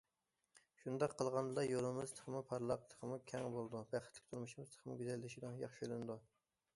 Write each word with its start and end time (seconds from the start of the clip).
شۇنداق 0.83 1.11
قىلغاندىلا 1.17 1.65
يولىمىز 1.71 2.13
تېخىمۇ 2.19 2.41
پارلاق، 2.51 2.87
تېخىمۇ 2.93 3.19
كەڭ 3.33 3.45
بولىدۇ، 3.57 3.81
بەختلىك 3.91 4.31
تۇرمۇشىمىز 4.31 4.73
تېخىمۇ 4.75 4.97
گۈزەللىشىدۇ، 5.03 5.53
ياخشىلىنىدۇ! 5.65 6.17